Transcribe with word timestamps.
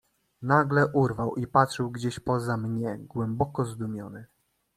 "Nagle 0.41 0.87
urwał 0.87 1.35
i 1.35 1.47
patrzył 1.47 1.91
gdzieś 1.91 2.19
poza 2.19 2.57
mnie, 2.57 2.97
głęboko 2.99 3.65
zdumiony." 3.65 4.25